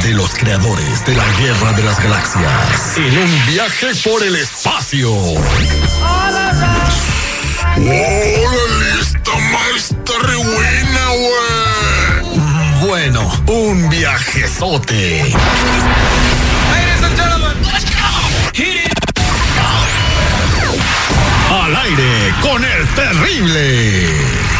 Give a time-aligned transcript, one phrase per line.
[0.00, 2.96] De los creadores de la Guerra de las Galaxias.
[2.96, 5.12] En un viaje por el espacio.
[5.12, 6.72] ¡Órale!
[9.00, 12.88] Esta maestra re buena, güey.
[12.88, 15.32] Bueno, un viajezote.
[21.50, 24.51] Al aire con el terrible.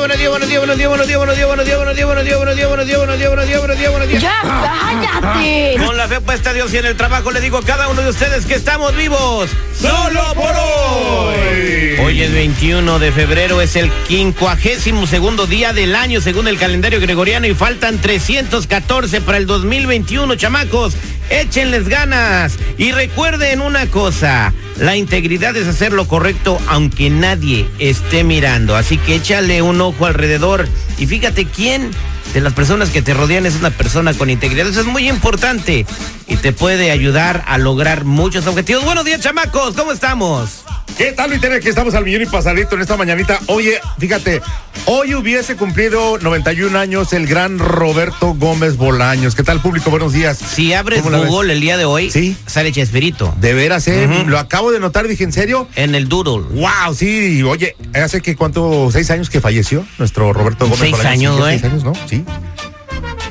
[0.00, 2.24] Buenos días, buenos días, buenos días, buenos días, buenos días, buenos días, buenos días, buenos
[2.24, 3.78] días, buenos días, buenos días, buenos días, buenos días, buenos días, buenos días, buenos días,
[3.78, 4.22] buenos días, buenos días.
[4.22, 5.84] ¡Ya cállate!
[5.84, 8.00] Con la fe puesta a Dios y en el trabajo le digo a cada uno
[8.00, 11.96] de ustedes que estamos vivos solo por hoy.
[12.02, 17.00] Hoy es 21 de febrero, es el quincuagésimo segundo día del año según el calendario
[17.00, 20.94] gregoriano y faltan 314 para el 2021, chamacos.
[21.28, 28.24] Échenles ganas y recuerden una cosa, la integridad es hacer lo correcto aunque nadie esté
[28.24, 30.66] mirando, así que échale un ojo alrededor
[30.98, 31.90] y fíjate quién
[32.32, 34.68] de las personas que te rodean es una persona con integridad.
[34.68, 35.84] Eso es muy importante
[36.26, 38.84] y te puede ayudar a lograr muchos objetivos.
[38.84, 40.64] Buenos días, chamacos, ¿cómo estamos?
[40.98, 41.40] ¿Qué tal, Luis?
[41.40, 43.40] Que estamos al millón y pasadito en esta mañanita.
[43.46, 44.42] Oye, fíjate,
[44.84, 49.34] hoy hubiese cumplido 91 años el gran Roberto Gómez Bolaños.
[49.34, 49.90] ¿Qué tal, público?
[49.90, 50.36] Buenos días.
[50.38, 51.02] Si abres.
[51.02, 52.36] Google el día de hoy, Sí.
[52.46, 54.06] sale Chespirito De veras, ¿eh?
[54.26, 55.68] Lo acabo de notar, dije, ¿en serio?
[55.74, 56.44] en el Doodle.
[56.60, 61.40] Wow, sí, oye, hace que cuánto, seis años que falleció nuestro Roberto Gómez Seis Bolaños.
[61.40, 61.58] años, Sí, ¿eh?
[61.60, 61.92] Seis años, ¿no?
[62.08, 62.24] Sí.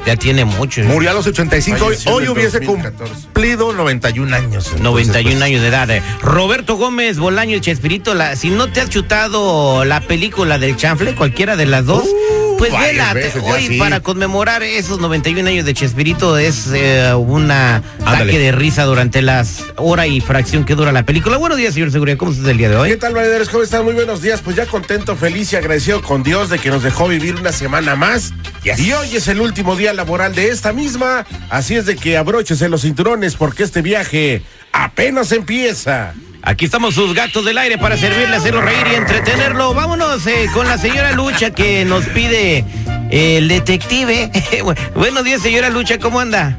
[0.09, 0.81] Ya tiene mucho.
[0.81, 0.85] ¿eh?
[0.85, 1.85] Murió a los 85.
[2.07, 3.13] Hoy, hubiese 2014.
[3.27, 4.65] cumplido 91 años.
[4.65, 5.87] Entonces, 91 pues, años de edad.
[5.91, 6.01] eh.
[6.23, 11.13] Roberto Gómez Bolaño y Chespirito, la, si no te has chutado la película del chanfle,
[11.13, 12.18] cualquiera de las dos, Uh,
[12.59, 13.15] pues vela.
[13.43, 13.77] hoy sí.
[13.77, 19.63] para conmemorar esos 91 años de Chespirito es eh, una ataque de risa durante las
[19.77, 21.37] hora y fracción que dura la película.
[21.37, 22.17] Buenos días, señor Seguridad.
[22.17, 22.97] ¿Cómo estás el día de ¿Qué hoy?
[22.97, 23.49] tal, valederos?
[23.49, 23.85] ¿Cómo están?
[23.85, 24.41] Muy buenos días.
[24.41, 27.95] Pues ya contento, feliz y agradecido con Dios de que nos dejó vivir una semana
[27.95, 28.33] más.
[28.63, 31.25] Y hoy es el último día laboral de esta misma.
[31.49, 34.43] Así es de que abróchese los cinturones porque este viaje
[34.73, 36.13] apenas empieza.
[36.41, 39.73] Aquí estamos sus gatos del aire para servirle, hacerlo reír y entretenerlo.
[39.73, 42.65] Vámonos eh, con la señora Lucha que nos pide
[43.11, 44.31] eh, el detective.
[44.95, 46.57] Buenos días, señora Lucha, ¿cómo anda?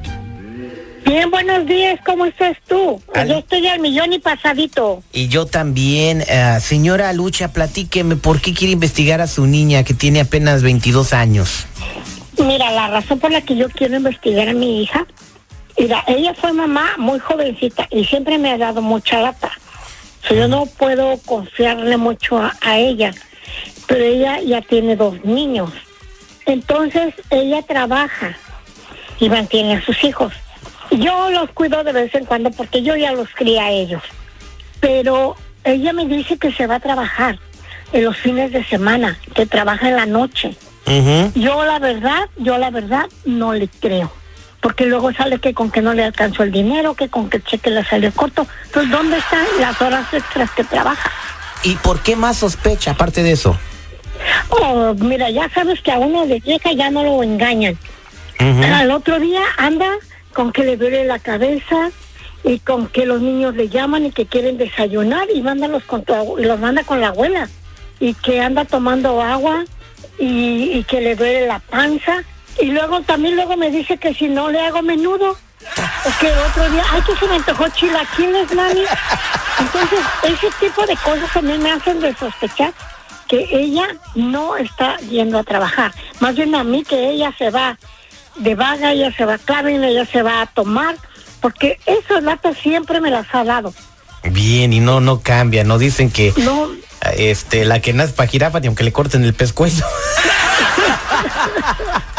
[1.06, 3.02] Bien, buenos días, ¿cómo estás tú?
[3.26, 5.02] Yo estoy al millón y pasadito.
[5.12, 9.94] Y yo también, eh, señora Lucha, platíqueme por qué quiere investigar a su niña que
[9.94, 11.66] tiene apenas 22 años.
[12.38, 15.06] Mira, la razón por la que yo quiero investigar a mi hija,
[15.78, 19.50] mira, ella fue mamá muy jovencita y siempre me ha dado mucha lata.
[20.26, 23.12] So, yo no puedo confiarle mucho a, a ella,
[23.86, 25.70] pero ella ya tiene dos niños.
[26.47, 28.36] Entonces, ella trabaja
[29.19, 30.32] y mantiene a sus hijos.
[30.91, 34.03] Yo los cuido de vez en cuando porque yo ya los cría a ellos.
[34.81, 37.38] Pero ella me dice que se va a trabajar
[37.92, 40.56] en los fines de semana, que trabaja en la noche.
[41.34, 44.10] Yo la verdad, yo la verdad no le creo.
[44.60, 47.44] Porque luego sale que con que no le alcanzó el dinero, que con que el
[47.44, 48.47] cheque le salió corto.
[48.66, 51.10] Entonces, ¿dónde están las horas extras que trabaja?
[51.62, 53.58] ¿Y por qué más sospecha aparte de eso?
[54.50, 57.79] Oh, mira, ya sabes que a uno de vieja ya no lo engañan.
[58.38, 59.90] Al otro día anda
[60.32, 61.90] con que le duele la cabeza
[62.43, 66.14] y con que los niños le llaman y que quieren desayunar y mándalos con tu
[66.38, 67.49] los manda con la abuela
[67.99, 69.64] y que anda tomando agua
[70.19, 72.23] y, y que le duele la panza
[72.58, 75.37] y luego también luego me dice que si no le hago menudo.
[76.06, 78.85] O que otro día ay que se me antojó chilaquiles mami.
[79.58, 82.73] Entonces ese tipo de cosas mí me hacen de sospechar
[83.29, 85.93] que ella no está yendo a trabajar.
[86.19, 87.79] Más bien a mí que ella se va
[88.37, 90.96] de vaga, ella se va a Claven, ella se va a tomar,
[91.41, 93.73] porque esas latas siempre me las ha dado.
[94.25, 96.69] Bien, y no, no cambia, no dicen que No,
[97.17, 99.85] este, la que nace para jirafa ni aunque le corten el pescuezo.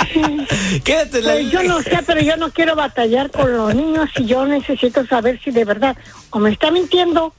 [0.84, 4.10] Quédate en la pues yo no sé, pero yo no quiero batallar con los niños
[4.16, 5.96] y yo necesito saber si de verdad
[6.30, 7.34] o me está mintiendo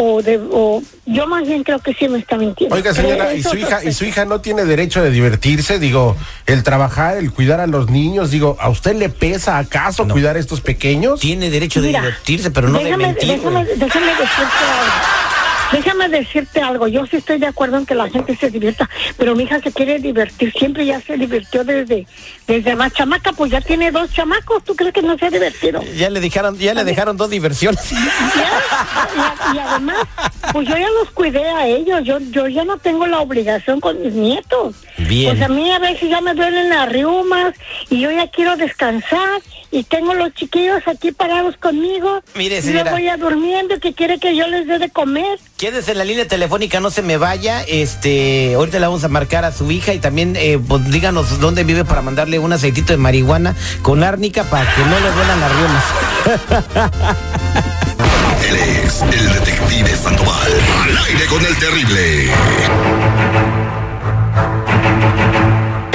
[0.00, 2.76] o de o yo más bien creo que sí me está mintiendo.
[2.76, 5.80] Oiga, señora, ¿y su hija, y su hija no tiene derecho de divertirse?
[5.80, 6.16] Digo,
[6.46, 10.38] el trabajar, el cuidar a los niños, digo, ¿a usted le pesa acaso cuidar a
[10.38, 11.18] estos pequeños?
[11.18, 13.28] Tiene derecho de Mira, divertirse, pero no de mentir.
[13.28, 15.17] Déjame, déjame decirte algo.
[15.72, 19.34] Déjame decirte algo, yo sí estoy de acuerdo en que la gente se divierta, pero
[19.34, 22.06] mi hija se quiere divertir, siempre ya se divirtió desde,
[22.46, 25.82] desde más chamaca, pues ya tiene dos chamacos, ¿tú crees que no se ha divertido?
[25.96, 27.90] Ya le dejaron, ya le dejaron dos diversiones.
[27.90, 30.06] Ya, y, y además,
[30.52, 34.00] pues yo ya los cuidé a ellos, yo, yo ya no tengo la obligación con
[34.00, 34.76] mis nietos.
[34.96, 35.36] Bien.
[35.36, 37.54] Pues a mí a veces ya me duelen las riumas
[37.88, 42.22] y yo ya quiero descansar y tengo los chiquillos aquí parados conmigo.
[42.34, 42.84] Mire, y señora.
[42.84, 45.38] yo voy a durmiendo que quiere que yo les dé de comer.
[45.58, 47.64] Quédese en la línea telefónica, no se me vaya.
[47.64, 51.64] Este, ahorita le vamos a marcar a su hija y también eh, pues, díganos dónde
[51.64, 55.52] vive para mandarle un aceitito de marihuana con árnica para que no le duelan las
[55.56, 55.84] riumas.
[58.48, 60.52] Él es el detective Sandoval.
[60.84, 62.30] Al aire con el terrible.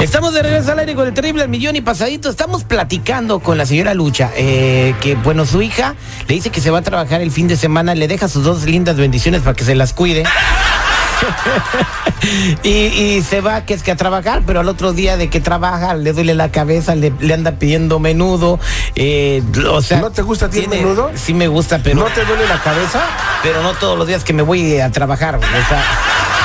[0.04, 2.28] Estamos de regreso al aire con el terrible al millón y pasadito.
[2.28, 5.94] Estamos platicando con la señora Lucha, eh, que bueno, su hija
[6.28, 8.64] le dice que se va a trabajar el fin de semana, le deja sus dos
[8.64, 10.24] lindas bendiciones para que se las cuide.
[12.62, 15.40] y, y se va que es que a trabajar, pero al otro día de que
[15.40, 18.60] trabaja le duele la cabeza, le, le anda pidiendo menudo.
[18.96, 21.12] eh, o sea, ¿No te gusta a ti el menudo?
[21.14, 23.00] Sí me gusta, pero ¿No te duele la cabeza?
[23.42, 25.38] pero no todos los días que me voy a trabajar.
[25.38, 25.82] güey, O sea,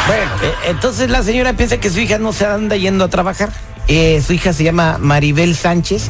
[0.09, 3.49] Bueno, eh, entonces la señora piensa que su hija no se anda yendo a trabajar.
[3.87, 6.09] Eh, su hija se llama Maribel Sánchez.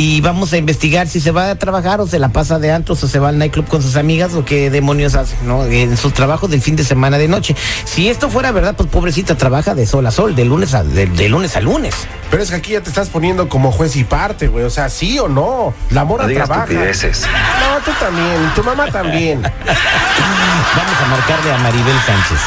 [0.00, 3.02] Y vamos a investigar si se va a trabajar o se la pasa de antros
[3.02, 5.64] o se va al nightclub con sus amigas o qué demonios hace, ¿no?
[5.64, 7.56] En su trabajo del fin de semana de noche.
[7.84, 11.06] Si esto fuera verdad, pues pobrecita trabaja de sol a sol, de lunes a, de,
[11.06, 11.96] de lunes a lunes.
[12.30, 14.64] pero es que aquí ya te estás poniendo como juez y parte, güey.
[14.64, 15.74] O sea, sí o no.
[15.90, 16.70] La mora No digas trabaja.
[16.70, 17.22] estupideces.
[17.22, 18.36] No, tú también.
[18.52, 19.42] y Tu mamá también.
[20.76, 22.38] Vamos a marcarle a Maribel Sánchez.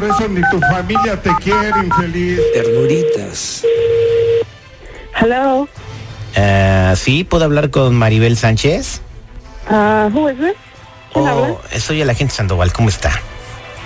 [0.00, 2.40] Por eso ni tu familia te quiere, infeliz.
[2.54, 3.62] Ternuritas.
[5.20, 5.68] Hello.
[6.34, 9.02] Eh, sí, ¿puedo hablar con Maribel Sánchez?
[9.68, 10.54] Ah, who is this?
[11.12, 11.48] ¿Quién habla?
[11.48, 13.12] Oh, soy el agente Sandoval, ¿cómo está?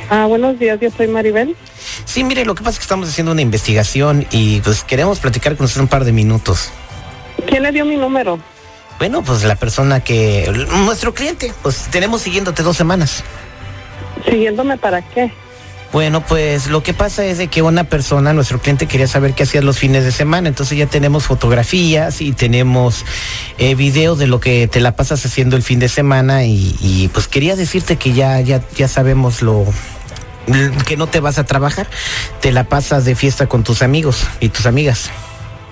[0.09, 1.57] Ah, buenos días, yo soy Maribel.
[2.05, 5.57] Sí, mire, lo que pasa es que estamos haciendo una investigación y pues queremos platicar
[5.57, 6.71] con usted un par de minutos.
[7.49, 8.39] ¿Quién le dio mi número?
[9.01, 10.49] Bueno, pues la persona que...
[10.85, 13.25] Nuestro cliente, pues tenemos siguiéndote dos semanas.
[14.25, 15.33] ¿Siguiéndome para qué?
[15.95, 19.45] Bueno, pues lo que pasa es de que una persona, nuestro cliente quería saber qué
[19.45, 23.05] hacías los fines de semana, entonces ya tenemos fotografías y tenemos
[23.59, 27.07] eh, videos de lo que te la pasas haciendo el fin de semana y, y,
[27.15, 29.67] pues quería decirte que ya, ya, ya sabemos lo
[30.85, 31.87] que no te vas a trabajar,
[32.41, 35.11] te la pasas de fiesta con tus amigos y tus amigas.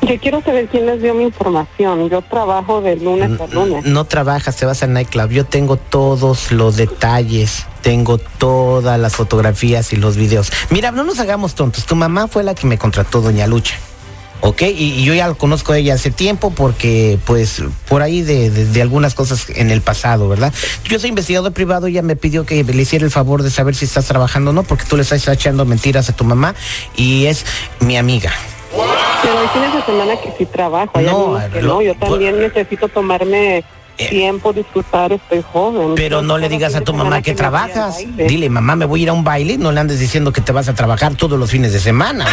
[0.03, 2.09] Yo quiero saber quién les dio mi información.
[2.09, 3.85] Yo trabajo de lunes a lunes.
[3.87, 5.31] No trabajas, te vas al nightclub.
[5.31, 10.51] Yo tengo todos los detalles, tengo todas las fotografías y los videos.
[10.71, 11.85] Mira, no nos hagamos tontos.
[11.85, 13.75] Tu mamá fue la que me contrató, doña Lucha.
[14.45, 14.63] ¿Ok?
[14.63, 18.51] Y, y yo ya lo conozco a ella hace tiempo porque, pues, por ahí de,
[18.51, 20.53] de- de algunas cosas en el pasado, ¿verdad?
[20.83, 23.85] Yo soy investigador privado, ella me pidió que le hiciera el favor de saber si
[23.85, 26.57] estás trabajando o no, porque tú le estás echando mentiras a tu mamá
[26.97, 27.47] y es
[27.79, 28.33] mi amiga.
[29.23, 30.91] Pero hay fines de semana que sí trabajo.
[31.01, 31.81] No, que no.
[31.81, 33.63] Yo también por- necesito tomarme
[33.97, 35.13] tiempo, disfrutar.
[35.13, 35.95] Estoy joven.
[35.97, 37.99] Pero no le digas a tu mamá que trabajas.
[38.17, 39.59] Dile, mamá, me voy a ir a un baile.
[39.59, 42.27] No le andes diciendo que te vas a trabajar todos los fines de semana.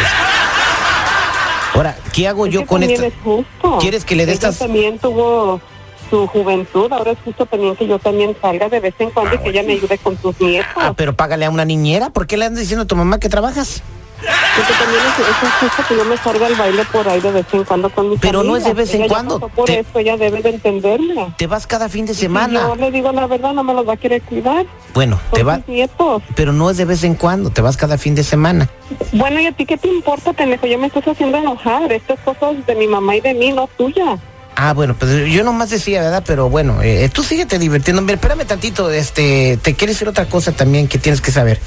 [1.74, 3.04] Ahora, ¿qué hago Es yo con esto?
[3.06, 3.78] es justo.
[3.80, 5.62] ¿Quieres que le Ella estas- también tuvo
[6.10, 6.92] su juventud.
[6.92, 9.64] Ahora es justo también que yo también salga de vez en cuando y que ella
[9.64, 10.68] me ayude con sus nietos.
[10.76, 12.10] Ah, pero págale a una niñera.
[12.10, 13.84] ¿Por qué le andas diciendo a tu mamá que trabajas?
[14.20, 17.46] Porque también es, es justo que yo me salga al baile por ahí de vez
[17.54, 19.40] en cuando con mis Pero no es de vez en Ella cuando.
[19.48, 21.34] por Te- eso, ella debe de entenderme.
[21.38, 22.60] Te vas cada fin de Si semana.
[22.62, 24.66] yo le digo la verdad, no me los va a querer cuidar.
[24.94, 26.22] Bueno, te va, sus nietos.
[26.36, 27.50] pero no es de vez en cuando.
[27.50, 28.70] Te vas cada fin de semana.
[29.14, 30.68] Bueno, ¿y a ti qué te importa, pendejo?
[30.68, 31.92] Ya me estás haciendo enojar.
[31.92, 34.18] Estas cosas de mi mamá y de mí, no tuya.
[34.56, 36.24] Ah, bueno, pues yo nomás decía, ¿verdad?
[36.28, 38.02] Pero bueno, eh, tú síguete divirtiendo.
[38.02, 41.60] Mira, espérame tantito, este, te quiero decir otra cosa también que tienes que saber.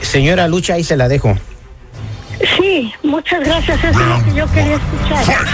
[0.00, 1.34] Señora Lucha, ahí se la dejo.
[2.78, 3.82] Sí, muchas gracias.
[3.82, 5.46] Eso es lo que yo quería escuchar.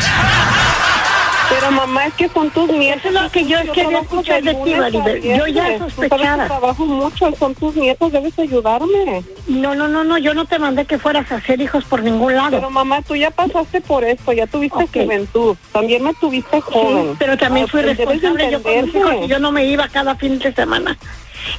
[1.48, 3.06] Pero mamá, es que son tus nietos.
[3.06, 5.22] Eso es lo que yo quería escuchar de ti, Maribel.
[5.22, 6.46] Yo ya sospechaba.
[6.46, 9.24] trabajo mucho, son tus nietos, debes ayudarme.
[9.46, 12.34] No, no, no, no, yo no te mandé que fueras a hacer hijos por ningún
[12.34, 12.50] lado.
[12.50, 17.16] Pero mamá, tú ya pasaste por esto, ya tuviste juventud, también me tuviste joven.
[17.18, 19.14] pero también fui Debes responsable yo con mis entenderme.
[19.14, 20.98] hijos y yo no me iba cada fin de semana.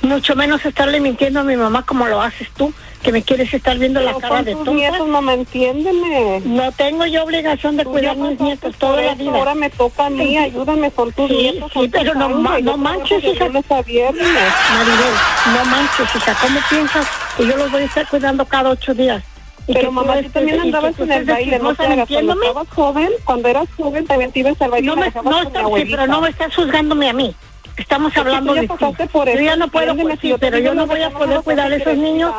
[0.04, 2.72] Mucho menos estarle mintiendo a mi mamá como lo haces tú,
[3.06, 6.42] que me quieres estar viendo la cara de tus nietos, mamá, entiéndeme.
[6.44, 9.38] No tengo yo obligación de Tú cuidar a mis nietos toda la vida.
[9.38, 11.72] Ahora me toca a mí, ayúdame, son tus Sí, nietos.
[11.72, 13.46] sí, pero no ma- no manches, hija.
[13.86, 14.26] viernes.
[14.74, 15.14] Maribel,
[15.54, 17.08] no manches, hija, ¿cómo piensas
[17.38, 19.24] que yo los voy a estar cuidando cada ocho días?
[19.68, 22.08] Y Pero mamá, tú estés- también andabas tú en el baile, no chismosa te hagas.
[22.10, 25.60] Cuando estabas joven, cuando eras joven, también te ibas al baile No me, no está,
[25.60, 25.98] sí, abuelita.
[25.98, 27.36] pero no me estás juzgándome a mí.
[27.78, 28.68] Estamos hablando de ti.
[29.12, 31.42] por Yo eso, ya no puedo, pues, sí, yo pero yo no voy a poder
[31.42, 32.34] cuidar a esos niños.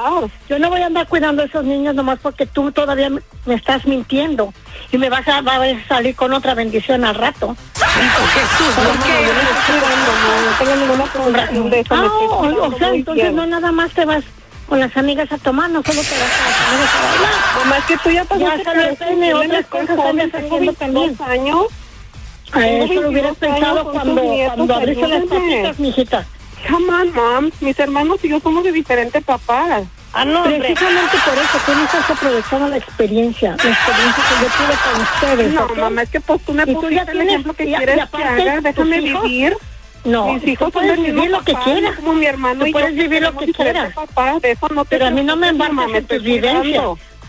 [0.48, 3.20] Yo no voy a andar cuidando a esos niños nomás porque tú todavía me-
[3.54, 4.54] estás mintiendo
[4.90, 7.54] y me vas a, va a salir con otra bendición al rato.
[7.74, 9.26] Jesús, ¿por qué?
[9.26, 9.42] Yo no
[10.06, 11.04] no, no tengo ninguna.
[11.90, 12.10] Ah,
[12.62, 14.24] o, sea, entonces no nada más te vas
[14.68, 17.32] con las amigas a tomar, no solo te vas con las amigas a bailar.
[17.58, 18.64] Mamá, es que tú ya pasaste
[19.20, 21.66] Ya yo otras cosas andas tengo haciendo 22 años.
[22.52, 24.22] A eso lo hubieras 22 años pensado cuando,
[24.54, 26.26] cuando abriste las papitas, mijita.
[26.70, 27.50] Come on, mom.
[27.60, 29.84] Mis hermanos y yo somos de diferentes papás.
[30.12, 34.50] Ah, no, Precisamente por eso, tú no estás aprovechando la experiencia, la experiencia que yo
[34.56, 35.52] tuve con ustedes.
[35.52, 38.06] No, mamá, es que pues tú me tú pusiste ya el tienes- ejemplo que quieres
[38.10, 38.60] que haga.
[38.62, 39.56] Déjame hijos- vivir.
[40.04, 41.96] No, Mis hijos tú puedes vivir lo que papá, quieras.
[41.96, 43.92] Como mi hermano Tú y puedes yo, vivir lo que quieras.
[43.92, 45.64] papás, de eso no te Pero a mí no me me
[45.98, 46.84] en tus vivencias.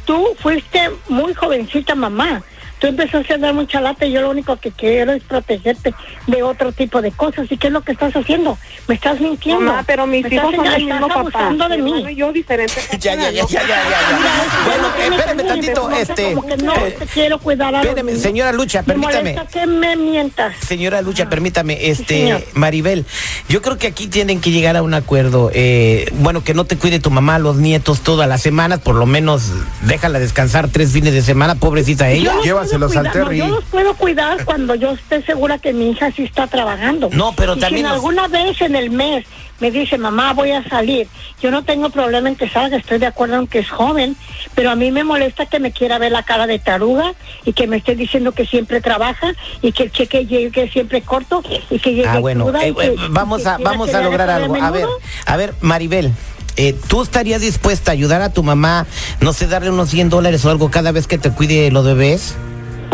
[0.05, 2.41] Tú fuiste muy jovencita, mamá.
[2.79, 5.93] Tú empezaste a dar mucha lata y yo lo único que quiero es protegerte
[6.27, 7.51] de otro tipo de cosas.
[7.51, 8.57] ¿Y qué es lo que estás haciendo?
[8.87, 9.61] Me estás mintiendo.
[9.65, 11.67] Mamá, pero mis Me hijos estás son mismo papá.
[11.69, 12.15] de Mi mí.
[12.15, 12.99] yo diferentes papás.
[13.03, 16.33] Ya, ya, ya, ya, ya, ya, Bueno, espérame que tantito, este.
[16.33, 18.19] como que no eh, te quiero cuidar a niños.
[18.21, 19.35] señora Lucha, Me permítame.
[19.51, 20.55] que me mientas.
[20.65, 22.45] Señora Lucha, permítame, este.
[22.53, 23.05] Maribel,
[23.49, 25.49] yo creo que aquí tienen que llegar a un acuerdo.
[25.53, 29.05] eh, bueno, que no te cuide tu mamá, los nietos todas las semanas, por lo
[29.05, 32.33] menos déjala descansar tres fines de semana, pobrecita ella.
[32.71, 36.11] Yo los cuidar, no, yo los puedo cuidar cuando yo esté segura que mi hija
[36.11, 37.09] sí está trabajando.
[37.11, 39.25] No, pero Y también Si nos- alguna vez en el mes
[39.59, 41.07] me dice, mamá, voy a salir,
[41.41, 44.15] yo no tengo problema en que salga, estoy de acuerdo en que es joven,
[44.53, 47.65] pero a mí me molesta que me quiera ver la cara de taruga y que
[47.65, 49.33] me esté diciendo que siempre trabaja
[49.63, 52.75] y que el cheque llegue siempre corto y que llegue Ah, bueno, cruda y eh,
[52.75, 54.55] que- eh, y vamos que a vamos que a lograr algo.
[54.61, 54.85] A ver,
[55.25, 56.11] a ver, Maribel.
[56.59, 58.85] eh, ¿Tú estarías dispuesta a ayudar a tu mamá,
[59.21, 62.35] no sé, darle unos 100 dólares o algo cada vez que te cuide los bebés?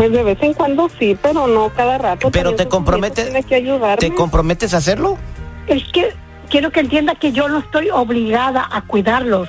[0.03, 2.29] Pues de vez en cuando sí, pero no cada rato.
[2.29, 3.95] Pero te comprometes, que ayudarme.
[3.95, 5.17] ¿te comprometes a hacerlo?
[5.65, 6.13] Es que
[6.49, 9.47] quiero que entienda que yo no estoy obligada a cuidarlos.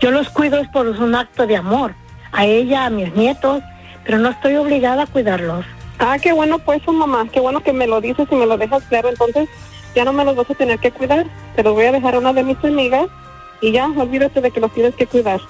[0.00, 1.96] Yo los cuido es por un acto de amor.
[2.30, 3.64] A ella, a mis nietos,
[4.04, 5.66] pero no estoy obligada a cuidarlos.
[5.98, 7.26] Ah, qué bueno pues, su mamá.
[7.32, 9.08] Qué bueno que me lo dices y me lo dejas claro.
[9.08, 9.48] Entonces
[9.96, 11.26] ya no me los vas a tener que cuidar.
[11.56, 13.08] Te los voy a dejar a una de mis amigas
[13.60, 15.40] y ya, olvídate de que los tienes que cuidar.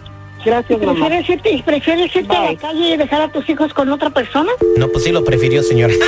[0.47, 1.09] Gracias, mamá.
[1.09, 4.53] ¿Prefieres irte, prefieres irte a la calle y dejar a tus hijos con otra persona?
[4.79, 5.93] No, pues sí lo prefirió, señora.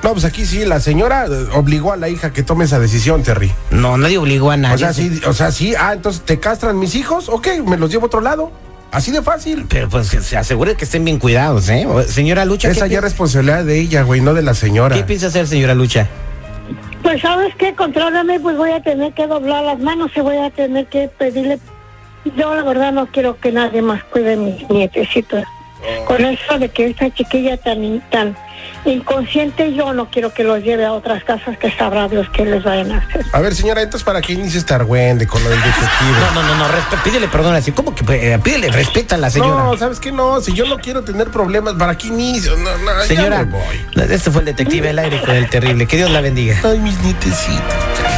[0.00, 3.24] No, pues aquí sí, la señora eh, obligó a la hija que tome esa decisión,
[3.24, 3.52] Terry.
[3.72, 4.76] No, nadie obligó a nadie.
[4.76, 7.90] O sea, sí, o sea, sí, ah, entonces te castran mis hijos, ok, me los
[7.90, 8.52] llevo a otro lado.
[8.92, 9.66] Así de fácil.
[9.68, 11.84] Pero pues que se asegure que estén bien cuidados, ¿eh?
[12.06, 14.94] Señora Lucha, Esa ¿qué, ya es responsabilidad de ella, güey, no de la señora.
[14.94, 16.08] ¿qué piensa hacer, señora Lucha?
[17.02, 20.50] Pues sabes qué, contrólame, pues voy a tener que doblar las manos y voy a
[20.50, 21.58] tener que pedirle...
[22.36, 25.44] Yo la verdad no quiero que nadie más cuide mis nietecitos.
[26.06, 28.36] Con eso de que esta chiquilla tan, tan
[28.84, 32.64] inconsciente, yo no quiero que los lleve a otras casas que sabrá Dios que les
[32.64, 33.24] vayan a hacer.
[33.32, 36.18] A ver, señora, entonces para qué inicia estar güende con lo del detective.
[36.34, 37.72] No, no, no, no, pídele perdón así.
[37.72, 39.64] ¿Cómo que eh, pídele respeta a la señora?
[39.64, 40.10] No, ¿sabes qué?
[40.10, 42.56] No, si yo no quiero tener problemas, ¿para qué inicio?
[42.56, 44.14] No, no, señora, ya me voy.
[44.14, 45.86] este fue el detective al aire con el terrible.
[45.86, 46.56] Que Dios la bendiga.
[46.64, 48.17] Ay, mis nietecitos.